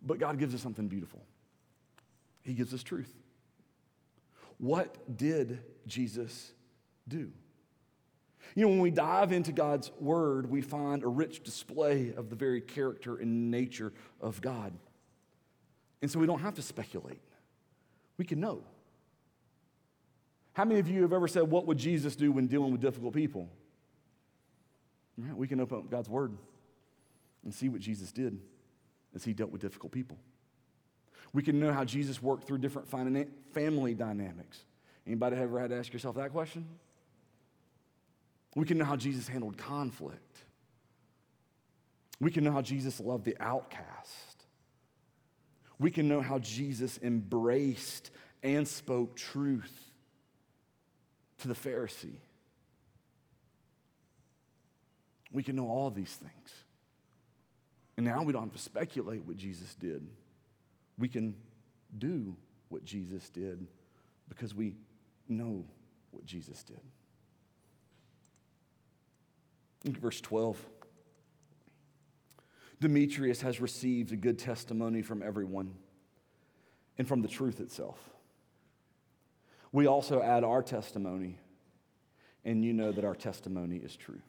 [0.01, 1.21] But God gives us something beautiful.
[2.41, 3.13] He gives us truth.
[4.57, 6.53] What did Jesus
[7.07, 7.31] do?
[8.55, 12.35] You know, when we dive into God's word, we find a rich display of the
[12.35, 14.73] very character and nature of God.
[16.01, 17.21] And so we don't have to speculate
[18.17, 18.63] we can know.
[20.53, 23.13] How many of you have ever said, What would Jesus do when dealing with difficult
[23.13, 23.49] people?
[25.17, 26.35] Yeah, we can open up God's Word
[27.43, 28.39] and see what Jesus did
[29.15, 30.17] as He dealt with difficult people.
[31.33, 34.63] We can know how Jesus worked through different family dynamics.
[35.05, 36.65] Anybody ever had to ask yourself that question?
[38.55, 40.43] We can know how Jesus handled conflict.
[42.19, 44.36] We can know how Jesus loved the outcast
[45.79, 48.11] we can know how Jesus embraced
[48.43, 49.91] and spoke truth
[51.39, 52.17] to the Pharisee.
[55.31, 56.51] We can know all these things.
[57.97, 60.07] And now we don't have to speculate what Jesus did.
[60.97, 61.35] We can
[61.97, 62.35] do
[62.69, 63.65] what Jesus did
[64.29, 64.75] because we
[65.27, 65.65] know
[66.11, 66.79] what Jesus did.
[69.85, 70.57] Look at verse 12.
[72.79, 75.73] Demetrius has received a good testimony from everyone
[76.97, 77.97] and from the truth itself.
[79.71, 81.39] We also add our testimony,
[82.45, 84.21] and you know that our testimony is true.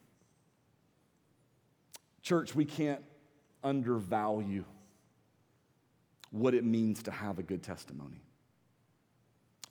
[2.23, 3.03] Church, we can't
[3.63, 4.65] undervalue
[6.31, 8.21] what it means to have a good testimony,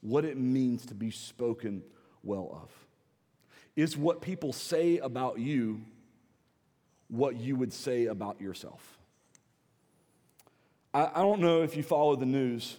[0.01, 1.83] what it means to be spoken
[2.23, 2.71] well of.
[3.75, 5.81] Is what people say about you
[7.09, 8.97] what you would say about yourself.
[10.93, 12.77] I, I don't know if you follow the news,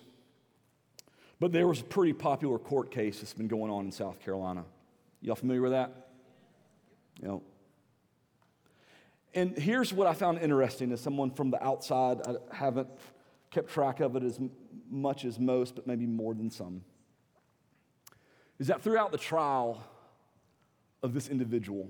[1.41, 4.65] but there was a pretty popular court case that's been going on in South Carolina.
[5.21, 6.09] Y'all familiar with that?
[7.21, 7.43] You know.
[9.35, 12.21] And here's what I found interesting as someone from the outside.
[12.27, 12.89] I haven't
[13.51, 14.41] kept track of it as
[14.91, 16.83] much as most, but maybe more than some.
[18.59, 19.83] Is that throughout the trial
[21.03, 21.89] of this individual,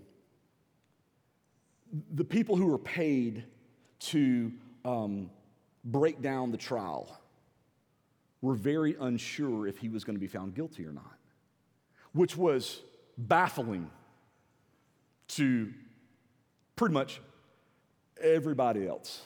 [2.13, 3.45] the people who were paid
[4.01, 4.53] to
[4.85, 5.31] um,
[5.85, 7.19] break down the trial
[8.41, 11.19] were very unsure if he was going to be found guilty or not,
[12.13, 12.81] which was
[13.17, 13.91] baffling
[15.29, 15.73] to
[16.77, 17.21] pretty much
[18.21, 19.23] everybody else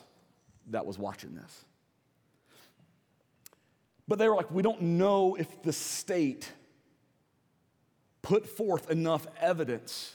[0.71, 1.65] that was watching this.
[4.09, 6.51] But they were like, we don't know if the state
[8.23, 10.15] put forth enough evidence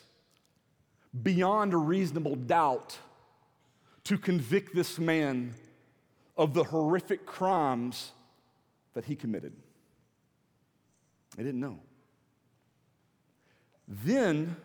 [1.24, 2.98] beyond a reasonable doubt
[4.04, 5.54] to convict this man
[6.38, 8.12] of the horrific crimes
[8.94, 9.54] that he committed.
[11.36, 11.80] They didn't know.
[13.88, 14.56] Then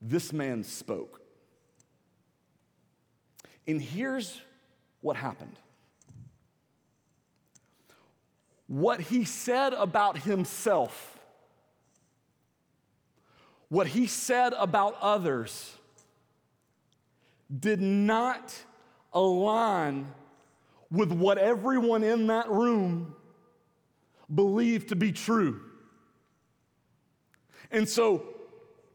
[0.00, 1.20] this man spoke.
[3.66, 4.40] And here's
[5.00, 5.58] what happened.
[8.66, 11.11] What he said about himself
[13.72, 15.74] what he said about others
[17.58, 18.54] did not
[19.14, 20.06] align
[20.90, 23.14] with what everyone in that room
[24.34, 25.58] believed to be true.
[27.70, 28.22] And so,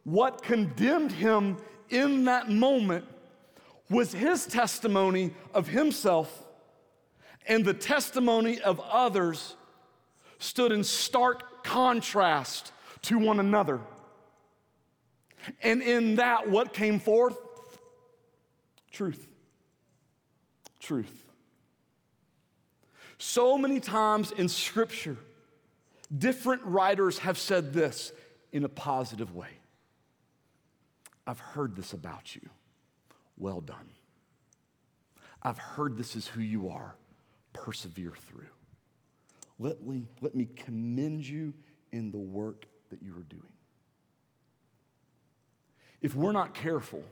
[0.03, 1.57] what condemned him
[1.89, 3.05] in that moment
[3.89, 6.45] was his testimony of himself,
[7.47, 9.55] and the testimony of others
[10.37, 12.71] stood in stark contrast
[13.01, 13.81] to one another.
[15.61, 17.37] And in that, what came forth?
[18.91, 19.27] Truth.
[20.79, 21.25] Truth.
[23.17, 25.17] So many times in Scripture,
[26.15, 28.11] different writers have said this
[28.51, 29.49] in a positive way
[31.25, 32.49] I've heard this about you.
[33.37, 33.89] Well done.
[35.43, 36.95] I've heard this is who you are.
[37.51, 38.47] Persevere through.
[39.59, 41.53] Let me, let me commend you
[41.91, 43.56] in the work that you are doing
[46.01, 47.03] if we're not careful,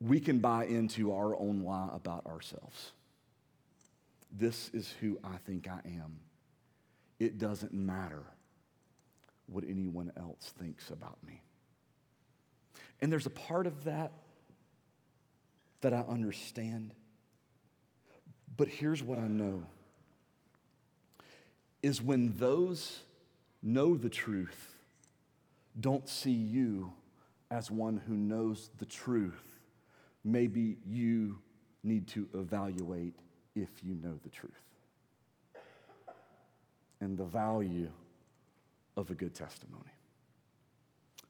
[0.00, 2.92] we can buy into our own lie about ourselves.
[4.32, 6.18] This is who I think I am.
[7.18, 8.22] It doesn't matter
[9.46, 11.40] what anyone else thinks about me.
[13.00, 14.12] And there's a part of that
[15.82, 16.92] that I understand.
[18.56, 19.64] But here's what I know
[21.82, 23.00] is when those
[23.62, 24.73] know the truth
[25.80, 26.92] don't see you
[27.50, 29.58] as one who knows the truth,
[30.24, 31.38] maybe you
[31.82, 33.14] need to evaluate
[33.54, 34.52] if you know the truth
[37.00, 37.90] and the value
[38.96, 39.82] of a good testimony.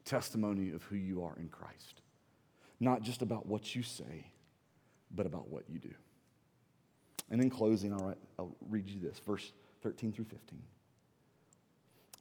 [0.04, 2.02] Testimony of who you are in Christ.
[2.78, 4.30] Not just about what you say,
[5.14, 5.94] but about what you do.
[7.30, 10.62] And in closing, all right, I'll read you this verse 13 through 15.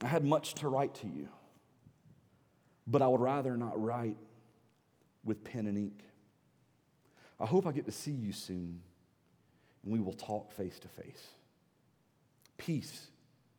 [0.02, 1.28] I had much to write to you,
[2.86, 4.16] but I would rather not write
[5.24, 6.02] with pen and ink.
[7.40, 8.80] I hope I get to see you soon
[9.82, 11.28] and we will talk face to face.
[12.56, 13.08] Peace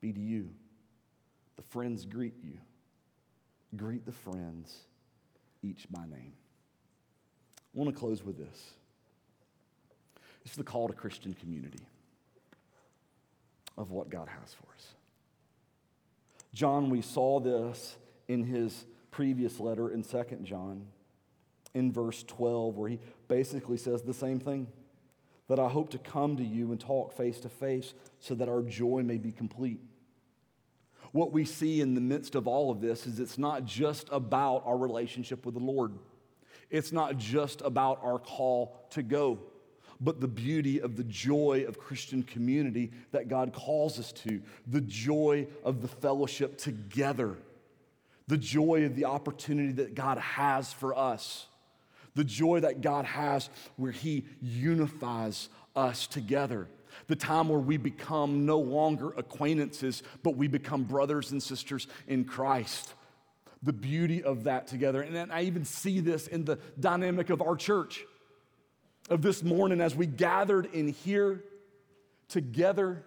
[0.02, 0.50] be to you.
[1.56, 2.58] The friends greet you.
[3.76, 4.78] Greet the friends,
[5.62, 6.34] each by name.
[7.58, 8.74] I want to close with this.
[10.44, 11.86] This is the call to Christian community
[13.78, 14.88] of what God has for us.
[16.54, 17.96] John, we saw this
[18.28, 18.86] in his
[19.16, 20.86] previous letter in 2 John,
[21.74, 23.00] in verse 12, where he
[23.30, 24.68] basically says the same thing
[25.48, 28.62] that I hope to come to you and talk face to face so that our
[28.62, 29.80] joy may be complete.
[31.14, 34.64] What we see in the midst of all of this is it's not just about
[34.66, 35.94] our relationship with the Lord.
[36.70, 39.40] It's not just about our call to go,
[40.02, 44.82] but the beauty of the joy of Christian community that God calls us to, the
[44.82, 47.38] joy of the fellowship together,
[48.28, 51.48] the joy of the opportunity that God has for us
[52.16, 56.68] the joy that God has where He unifies us together.
[57.08, 62.24] The time where we become no longer acquaintances, but we become brothers and sisters in
[62.24, 62.94] Christ.
[63.64, 65.02] The beauty of that together.
[65.02, 68.06] And I even see this in the dynamic of our church.
[69.10, 71.44] Of this morning, as we gathered in here
[72.28, 73.04] together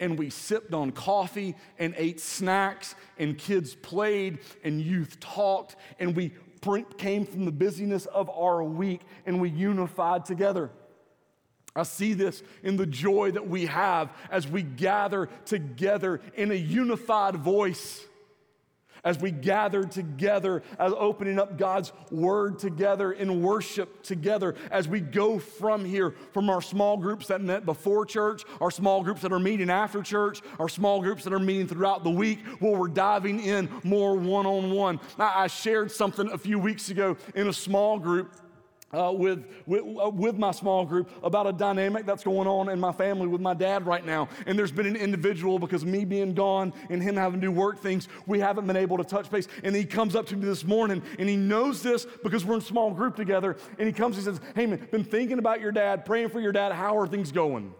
[0.00, 6.16] and we sipped on coffee and ate snacks, and kids played and youth talked, and
[6.16, 6.32] we
[6.98, 10.70] came from the busyness of our week and we unified together.
[11.74, 16.54] I see this in the joy that we have as we gather together in a
[16.54, 18.04] unified voice
[19.04, 25.00] as we gather together, as opening up God's word together in worship together, as we
[25.00, 29.32] go from here, from our small groups that met before church, our small groups that
[29.32, 32.88] are meeting after church, our small groups that are meeting throughout the week, where we're
[32.88, 35.00] diving in more one on one.
[35.18, 38.32] I shared something a few weeks ago in a small group
[38.92, 42.80] uh, with, with, uh, with my small group about a dynamic that's going on in
[42.80, 44.28] my family with my dad right now.
[44.46, 48.08] And there's been an individual, because me being gone and him having to work things,
[48.26, 49.46] we haven't been able to touch base.
[49.62, 52.60] And he comes up to me this morning and he knows this because we're in
[52.60, 53.56] small group together.
[53.78, 56.52] And he comes and says, Hey, man, been thinking about your dad, praying for your
[56.52, 56.72] dad.
[56.72, 57.72] How are things going?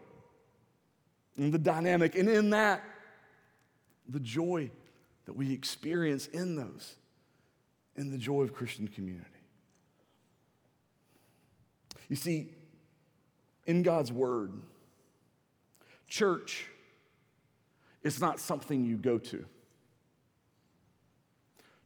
[1.36, 2.14] And the dynamic.
[2.14, 2.84] And in that,
[4.08, 4.70] the joy
[5.26, 6.96] that we experience in those,
[7.96, 9.39] in the joy of Christian community.
[12.10, 12.48] You see,
[13.66, 14.52] in God's Word,
[16.08, 16.66] church
[18.02, 19.46] is not something you go to.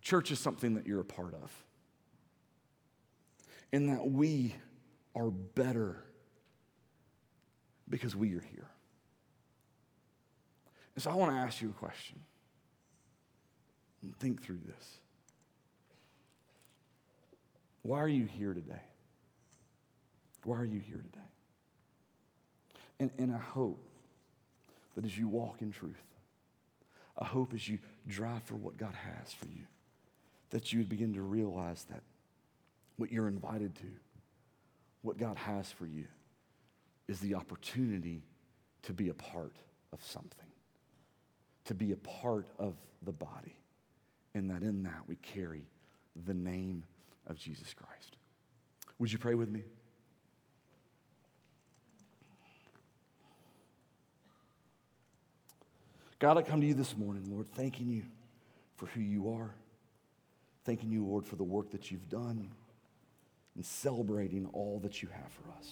[0.01, 1.53] Church is something that you're a part of.
[3.72, 4.57] And that we
[5.14, 6.03] are better
[7.89, 8.70] because we are here.
[10.95, 12.18] And so I want to ask you a question
[14.18, 14.99] think through this.
[17.83, 18.81] Why are you here today?
[20.45, 21.26] Why are you here today?
[23.01, 23.84] And, and I hope
[24.95, 25.95] that as you walk in truth,
[27.18, 29.64] I hope as you drive for what God has for you,
[30.51, 32.03] that you would begin to realize that
[32.97, 33.86] what you're invited to,
[35.03, 36.05] what God has for you,
[37.09, 38.22] is the opportunity
[38.82, 39.57] to be a part
[39.92, 40.47] of something,
[41.64, 43.57] to be a part of the body,
[44.34, 45.62] and that in that we carry
[46.26, 46.84] the name
[47.26, 48.16] of Jesus Christ.
[48.99, 49.64] Would you pray with me?
[56.25, 58.05] God, I come to you this morning, Lord, thanking you
[58.77, 59.55] for who you are.
[60.64, 62.49] Thanking you, Lord, for the work that you've done
[63.55, 65.70] and celebrating all that you have for us.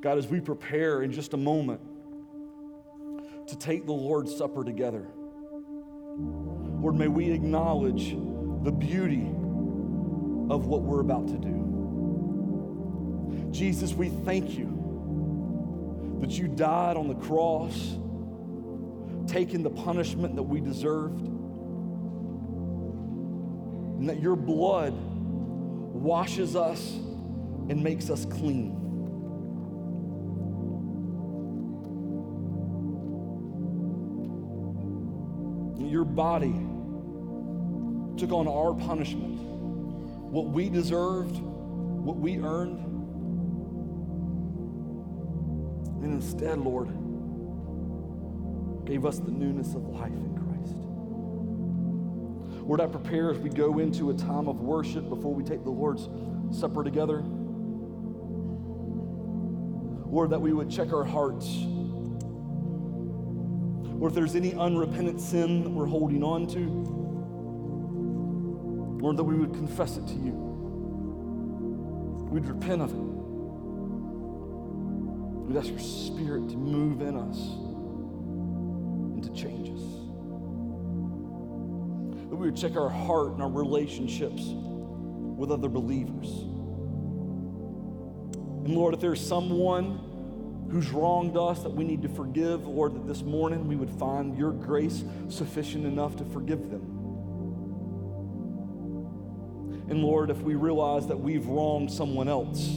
[0.00, 1.82] God, as we prepare in just a moment
[3.46, 5.06] to take the Lord's Supper together,
[6.18, 8.16] Lord, may we acknowledge
[8.64, 9.28] the beauty
[10.52, 11.60] of what we're about to do.
[13.52, 17.98] Jesus, we thank you that you died on the cross
[19.34, 21.20] taken the punishment that we deserved,
[23.98, 26.92] and that your blood washes us
[27.68, 28.80] and makes us clean.
[35.90, 36.54] Your body
[38.16, 39.36] took on our punishment,
[40.30, 42.78] what we deserved, what we earned.
[46.04, 46.88] And instead, Lord,
[48.84, 50.74] gave us the newness of life in Christ.
[52.66, 55.70] Lord, I prepare as we go into a time of worship before we take the
[55.70, 56.08] Lord's
[56.50, 57.22] Supper together.
[60.06, 61.46] Lord, that we would check our hearts.
[64.00, 66.60] Or if there's any unrepentant sin that we're holding on to,
[69.02, 70.32] Lord, that we would confess it to you.
[72.30, 72.96] We'd repent of it.
[75.46, 77.73] We'd ask your spirit to move in us
[79.24, 79.82] to change us.
[82.30, 86.28] That we would check our heart and our relationships with other believers.
[88.64, 93.06] And Lord, if there's someone who's wronged us that we need to forgive, Lord, that
[93.06, 96.90] this morning we would find your grace sufficient enough to forgive them.
[99.88, 102.70] And Lord, if we realize that we've wronged someone else,